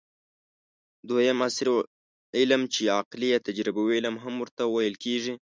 دویم: 1.07 1.37
عصري 1.47 1.75
علم 2.37 2.61
چې 2.73 2.81
عقلي 2.97 3.27
یا 3.33 3.39
تجربوي 3.47 3.91
علم 3.97 4.15
هم 4.23 4.33
ورته 4.39 4.63
ويل 4.67 4.95
کېږي 5.03 5.33